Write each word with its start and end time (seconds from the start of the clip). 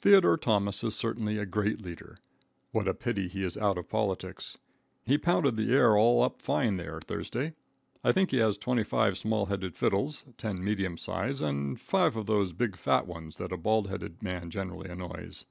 Theodore 0.00 0.38
Thomas 0.38 0.82
is 0.82 0.94
certainly 0.94 1.36
a 1.36 1.44
great 1.44 1.78
leader. 1.82 2.16
What 2.72 2.88
a 2.88 2.94
pity 2.94 3.28
he 3.28 3.44
is 3.44 3.58
out 3.58 3.76
of 3.76 3.90
politics. 3.90 4.56
He 5.04 5.18
pounded 5.18 5.58
the 5.58 5.70
air 5.74 5.94
all 5.94 6.22
up 6.22 6.40
fine 6.40 6.78
there, 6.78 7.00
Thursday. 7.02 7.52
I 8.02 8.12
think 8.12 8.30
he 8.30 8.38
has 8.38 8.56
25 8.56 9.18
small 9.18 9.44
size 9.46 9.60
fiddles, 9.74 10.24
10 10.38 10.64
medium 10.64 10.96
size, 10.96 11.42
and 11.42 11.78
5 11.78 12.16
of 12.16 12.24
those 12.24 12.54
big, 12.54 12.78
fat 12.78 13.06
ones 13.06 13.36
that 13.36 13.52
a 13.52 13.58
bald 13.58 13.88
headed 13.88 14.22
man 14.22 14.48
generally 14.48 14.88
annoys. 14.88 15.44